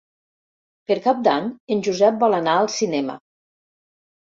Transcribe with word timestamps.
Per 0.91 0.97
Cap 1.03 1.21
d'Any 1.27 1.51
en 1.77 1.85
Josep 1.89 2.19
vol 2.25 2.39
anar 2.41 2.57
al 2.63 2.73
cinema. 2.79 3.21